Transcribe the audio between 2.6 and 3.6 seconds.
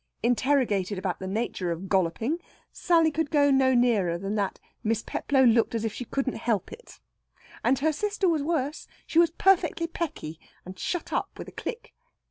Sally could go